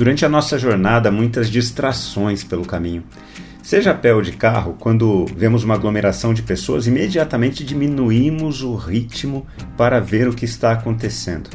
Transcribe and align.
Durante 0.00 0.24
a 0.24 0.30
nossa 0.30 0.58
jornada, 0.58 1.10
muitas 1.10 1.50
distrações 1.50 2.42
pelo 2.42 2.64
caminho. 2.64 3.04
Seja 3.62 3.90
a 3.90 3.94
pé 3.94 4.14
ou 4.14 4.22
de 4.22 4.32
carro, 4.32 4.74
quando 4.80 5.26
vemos 5.36 5.62
uma 5.62 5.74
aglomeração 5.74 6.32
de 6.32 6.40
pessoas, 6.40 6.86
imediatamente 6.86 7.62
diminuímos 7.62 8.62
o 8.62 8.74
ritmo 8.76 9.46
para 9.76 10.00
ver 10.00 10.26
o 10.26 10.32
que 10.32 10.46
está 10.46 10.72
acontecendo. 10.72 11.50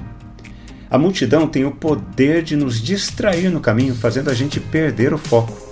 A 0.91 0.95
multidão 0.95 1.47
tem 1.47 1.65
o 1.65 1.71
poder 1.71 2.43
de 2.43 2.55
nos 2.55 2.79
distrair 2.79 3.49
no 3.49 3.59
caminho, 3.59 3.95
fazendo 3.95 4.29
a 4.29 4.33
gente 4.35 4.59
perder 4.59 5.11
o 5.11 5.17
foco. 5.17 5.67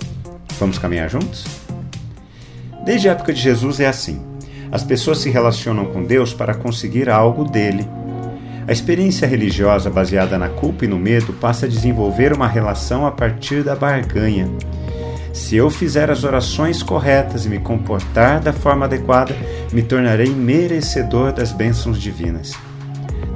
Vamos 0.58 0.76
caminhar 0.76 1.08
juntos? 1.08 1.46
Desde 2.84 3.08
a 3.08 3.12
época 3.12 3.32
de 3.32 3.40
Jesus 3.40 3.78
é 3.78 3.86
assim. 3.86 4.20
As 4.72 4.82
pessoas 4.82 5.18
se 5.18 5.30
relacionam 5.30 5.84
com 5.92 6.02
Deus 6.02 6.34
para 6.34 6.56
conseguir 6.56 7.08
algo 7.08 7.44
dele. 7.44 7.88
A 8.66 8.72
experiência 8.72 9.28
religiosa 9.28 9.90
baseada 9.90 10.38
na 10.38 10.48
culpa 10.48 10.86
e 10.86 10.88
no 10.88 10.98
medo 10.98 11.34
passa 11.34 11.66
a 11.66 11.68
desenvolver 11.68 12.32
uma 12.32 12.48
relação 12.48 13.06
a 13.06 13.10
partir 13.10 13.62
da 13.62 13.76
barganha. 13.76 14.48
Se 15.34 15.56
eu 15.56 15.68
fizer 15.68 16.10
as 16.10 16.24
orações 16.24 16.82
corretas 16.82 17.44
e 17.44 17.48
me 17.50 17.58
comportar 17.58 18.40
da 18.40 18.54
forma 18.54 18.86
adequada, 18.86 19.36
me 19.70 19.82
tornarei 19.82 20.30
merecedor 20.30 21.32
das 21.32 21.52
bênçãos 21.52 22.00
divinas. 22.00 22.52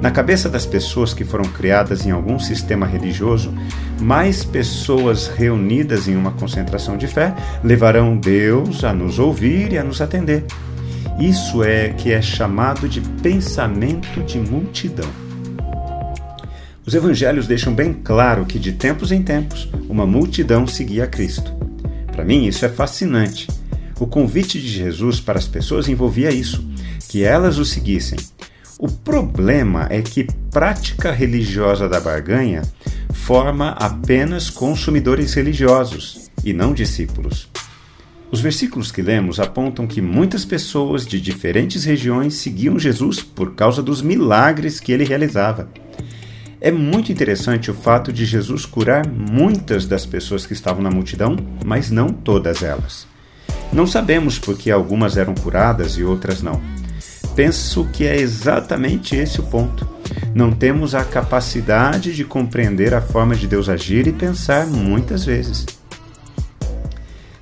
Na 0.01 0.09
cabeça 0.09 0.49
das 0.49 0.65
pessoas 0.65 1.13
que 1.13 1.25
foram 1.25 1.43
criadas 1.43 2.05
em 2.05 2.11
algum 2.11 2.39
sistema 2.39 2.87
religioso, 2.87 3.53
mais 3.99 4.43
pessoas 4.43 5.27
reunidas 5.27 6.07
em 6.07 6.15
uma 6.15 6.31
concentração 6.31 6.97
de 6.97 7.05
fé 7.05 7.35
levarão 7.63 8.17
Deus 8.17 8.83
a 8.83 8.93
nos 8.93 9.19
ouvir 9.19 9.73
e 9.73 9.77
a 9.77 9.83
nos 9.83 10.01
atender. 10.01 10.45
Isso 11.19 11.61
é 11.65 11.89
que 11.89 12.13
é 12.13 12.21
chamado 12.21 12.87
de 12.87 13.01
pensamento 13.21 14.23
de 14.23 14.39
multidão. 14.39 15.09
Os 16.85 16.93
evangelhos 16.93 17.45
deixam 17.45 17.75
bem 17.75 17.91
claro 17.91 18.45
que 18.45 18.57
de 18.57 18.71
tempos 18.71 19.11
em 19.11 19.21
tempos 19.21 19.69
uma 19.89 20.05
multidão 20.05 20.65
seguia 20.65 21.05
Cristo. 21.07 21.53
Para 22.13 22.23
mim, 22.23 22.45
isso 22.45 22.65
é 22.65 22.69
fascinante. 22.69 23.49
O 23.99 24.07
convite 24.07 24.61
de 24.61 24.67
Jesus 24.69 25.19
para 25.19 25.37
as 25.37 25.45
pessoas 25.45 25.89
envolvia 25.89 26.31
isso, 26.31 26.65
que 27.09 27.21
elas 27.21 27.57
o 27.57 27.65
seguissem. 27.65 28.17
O 28.79 28.87
problema 28.87 29.87
é 29.89 30.01
que 30.01 30.25
prática 30.49 31.11
religiosa 31.11 31.89
da 31.89 31.99
barganha 31.99 32.61
forma 33.13 33.71
apenas 33.71 34.49
consumidores 34.49 35.33
religiosos 35.33 36.29
e 36.45 36.53
não 36.53 36.73
discípulos. 36.73 37.49
Os 38.31 38.41
versículos 38.41 38.91
que 38.91 39.01
lemos 39.01 39.39
apontam 39.39 39.87
que 39.87 40.01
muitas 40.01 40.45
pessoas 40.45 41.05
de 41.05 41.19
diferentes 41.19 41.83
regiões 41.83 42.35
seguiam 42.35 42.77
Jesus 42.77 43.21
por 43.21 43.55
causa 43.55 43.81
dos 43.81 44.01
milagres 44.01 44.79
que 44.79 44.91
ele 44.91 45.03
realizava. 45.03 45.69
É 46.61 46.71
muito 46.71 47.11
interessante 47.11 47.71
o 47.71 47.73
fato 47.73 48.13
de 48.13 48.25
Jesus 48.25 48.65
curar 48.65 49.07
muitas 49.07 49.85
das 49.85 50.05
pessoas 50.05 50.45
que 50.45 50.53
estavam 50.53 50.83
na 50.83 50.91
multidão, 50.91 51.35
mas 51.65 51.89
não 51.89 52.09
todas 52.09 52.61
elas. 52.61 53.07
Não 53.71 53.87
sabemos 53.87 54.37
por 54.37 54.57
que 54.57 54.69
algumas 54.69 55.17
eram 55.17 55.33
curadas 55.33 55.93
e 55.93 56.03
outras 56.03 56.41
não 56.41 56.61
penso 57.39 57.87
que 57.93 58.05
é 58.05 58.17
exatamente 58.17 59.15
esse 59.15 59.39
o 59.39 59.43
ponto. 59.43 59.87
Não 60.35 60.51
temos 60.51 60.93
a 60.93 61.05
capacidade 61.05 62.13
de 62.13 62.25
compreender 62.25 62.93
a 62.93 62.99
forma 62.99 63.33
de 63.33 63.47
Deus 63.47 63.69
agir 63.69 64.07
e 64.07 64.11
pensar 64.11 64.67
muitas 64.67 65.23
vezes. 65.23 65.65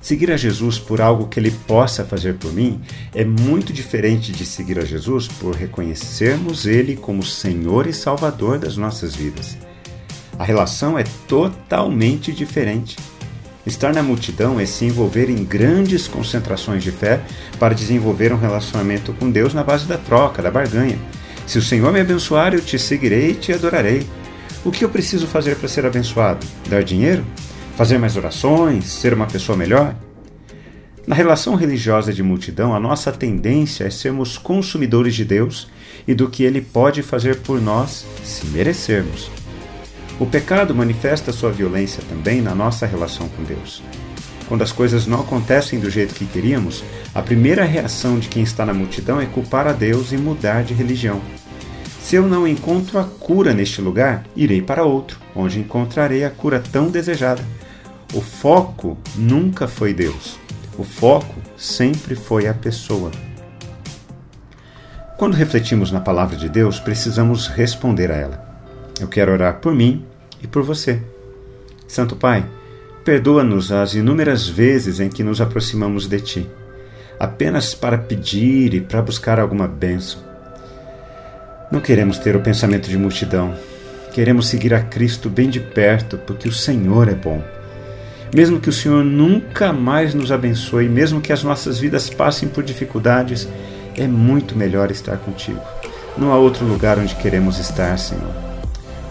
Seguir 0.08 0.32
a 0.32 0.38
Jesus 0.38 0.78
por 0.78 1.02
algo 1.02 1.28
que 1.28 1.38
Ele 1.38 1.50
possa 1.50 2.02
fazer 2.02 2.36
por 2.36 2.50
mim 2.50 2.80
é 3.14 3.26
muito 3.26 3.74
diferente 3.74 4.32
de 4.32 4.46
seguir 4.46 4.78
a 4.78 4.84
Jesus 4.86 5.28
por 5.28 5.54
reconhecermos 5.54 6.64
Ele 6.64 6.96
como 6.96 7.22
Senhor 7.22 7.86
e 7.86 7.92
Salvador 7.92 8.58
das 8.58 8.74
nossas 8.74 9.14
vidas. 9.14 9.58
A 10.38 10.44
relação 10.44 10.98
é 10.98 11.04
totalmente 11.28 12.32
diferente. 12.32 12.96
Estar 13.66 13.92
na 13.92 14.02
multidão 14.02 14.58
é 14.58 14.64
se 14.64 14.86
envolver 14.86 15.28
em 15.28 15.44
grandes 15.44 16.08
concentrações 16.08 16.82
de 16.82 16.90
fé 16.90 17.20
para 17.58 17.74
desenvolver 17.74 18.32
um 18.32 18.38
relacionamento 18.38 19.12
com 19.12 19.30
Deus 19.30 19.52
na 19.52 19.62
base 19.62 19.84
da 19.84 19.98
troca, 19.98 20.40
da 20.40 20.50
barganha. 20.50 20.98
Se 21.46 21.58
o 21.58 21.62
Senhor 21.62 21.92
me 21.92 22.00
abençoar, 22.00 22.54
eu 22.54 22.62
te 22.62 22.78
seguirei 22.78 23.32
e 23.32 23.34
te 23.34 23.52
adorarei. 23.52 24.06
O 24.64 24.70
que 24.70 24.86
eu 24.86 24.88
preciso 24.88 25.26
fazer 25.26 25.56
para 25.56 25.68
ser 25.68 25.84
abençoado? 25.84 26.46
Dar 26.66 26.82
dinheiro? 26.82 27.26
Fazer 27.78 27.96
mais 27.96 28.16
orações? 28.16 28.86
Ser 28.86 29.14
uma 29.14 29.28
pessoa 29.28 29.56
melhor? 29.56 29.94
Na 31.06 31.14
relação 31.14 31.54
religiosa 31.54 32.12
de 32.12 32.24
multidão, 32.24 32.74
a 32.74 32.80
nossa 32.80 33.12
tendência 33.12 33.84
é 33.84 33.90
sermos 33.90 34.36
consumidores 34.36 35.14
de 35.14 35.24
Deus 35.24 35.68
e 36.04 36.12
do 36.12 36.28
que 36.28 36.42
Ele 36.42 36.60
pode 36.60 37.04
fazer 37.04 37.36
por 37.36 37.60
nós 37.60 38.04
se 38.24 38.46
merecermos. 38.46 39.30
O 40.18 40.26
pecado 40.26 40.74
manifesta 40.74 41.30
sua 41.30 41.52
violência 41.52 42.02
também 42.08 42.42
na 42.42 42.52
nossa 42.52 42.84
relação 42.84 43.28
com 43.28 43.44
Deus. 43.44 43.80
Quando 44.48 44.62
as 44.62 44.72
coisas 44.72 45.06
não 45.06 45.20
acontecem 45.20 45.78
do 45.78 45.88
jeito 45.88 46.16
que 46.16 46.26
queríamos, 46.26 46.82
a 47.14 47.22
primeira 47.22 47.62
reação 47.62 48.18
de 48.18 48.28
quem 48.28 48.42
está 48.42 48.66
na 48.66 48.74
multidão 48.74 49.20
é 49.20 49.26
culpar 49.26 49.68
a 49.68 49.72
Deus 49.72 50.10
e 50.10 50.16
mudar 50.16 50.64
de 50.64 50.74
religião. 50.74 51.20
Se 52.00 52.16
eu 52.16 52.26
não 52.26 52.48
encontro 52.48 52.98
a 52.98 53.04
cura 53.04 53.54
neste 53.54 53.80
lugar, 53.80 54.24
irei 54.34 54.60
para 54.60 54.82
outro, 54.82 55.20
onde 55.32 55.60
encontrarei 55.60 56.24
a 56.24 56.30
cura 56.30 56.58
tão 56.58 56.90
desejada. 56.90 57.44
O 58.14 58.22
foco 58.22 58.96
nunca 59.14 59.68
foi 59.68 59.92
Deus. 59.92 60.38
O 60.78 60.82
foco 60.82 61.34
sempre 61.58 62.14
foi 62.14 62.48
a 62.48 62.54
pessoa. 62.54 63.10
Quando 65.18 65.34
refletimos 65.34 65.92
na 65.92 66.00
palavra 66.00 66.34
de 66.34 66.48
Deus, 66.48 66.80
precisamos 66.80 67.48
responder 67.48 68.10
a 68.10 68.16
ela. 68.16 68.48
Eu 68.98 69.08
quero 69.08 69.32
orar 69.32 69.60
por 69.60 69.74
mim 69.74 70.06
e 70.42 70.46
por 70.46 70.62
você. 70.62 71.02
Santo 71.86 72.16
Pai, 72.16 72.46
perdoa-nos 73.04 73.70
as 73.70 73.94
inúmeras 73.94 74.48
vezes 74.48 75.00
em 75.00 75.10
que 75.10 75.22
nos 75.22 75.40
aproximamos 75.40 76.06
de 76.06 76.20
Ti, 76.20 76.50
apenas 77.20 77.74
para 77.74 77.98
pedir 77.98 78.72
e 78.72 78.80
para 78.80 79.02
buscar 79.02 79.38
alguma 79.38 79.68
bênção. 79.68 80.20
Não 81.70 81.80
queremos 81.80 82.18
ter 82.18 82.34
o 82.34 82.40
pensamento 82.40 82.88
de 82.88 82.96
multidão, 82.96 83.54
queremos 84.14 84.48
seguir 84.48 84.72
a 84.72 84.80
Cristo 84.80 85.28
bem 85.28 85.50
de 85.50 85.60
perto, 85.60 86.16
porque 86.18 86.48
o 86.48 86.52
Senhor 86.52 87.08
é 87.08 87.14
bom. 87.14 87.57
Mesmo 88.34 88.60
que 88.60 88.68
o 88.68 88.72
Senhor 88.72 89.04
nunca 89.04 89.72
mais 89.72 90.14
nos 90.14 90.30
abençoe, 90.30 90.88
mesmo 90.88 91.20
que 91.20 91.32
as 91.32 91.42
nossas 91.42 91.78
vidas 91.78 92.10
passem 92.10 92.48
por 92.48 92.62
dificuldades, 92.62 93.48
é 93.96 94.06
muito 94.06 94.56
melhor 94.56 94.90
estar 94.90 95.16
contigo. 95.16 95.60
Não 96.16 96.32
há 96.32 96.36
outro 96.36 96.66
lugar 96.66 96.98
onde 96.98 97.14
queremos 97.14 97.58
estar, 97.58 97.96
Senhor. 97.98 98.34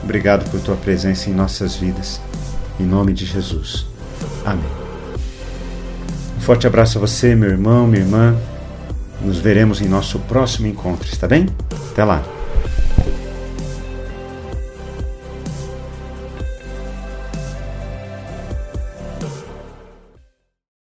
Obrigado 0.03 0.49
por 0.49 0.59
tua 0.61 0.75
presença 0.75 1.29
em 1.29 1.33
nossas 1.33 1.75
vidas. 1.75 2.21
Em 2.79 2.85
nome 2.85 3.13
de 3.13 3.25
Jesus. 3.25 3.85
Amém. 4.45 4.69
Um 6.37 6.41
forte 6.41 6.67
abraço 6.67 6.97
a 6.97 7.01
você, 7.01 7.33
meu 7.35 7.49
irmão, 7.49 7.87
minha 7.87 8.03
irmã. 8.03 8.35
Nos 9.21 9.39
veremos 9.39 9.81
em 9.81 9.87
nosso 9.87 10.19
próximo 10.19 10.67
encontro, 10.67 11.09
está 11.09 11.27
bem? 11.27 11.47
Até 11.91 12.03
lá. 12.03 12.36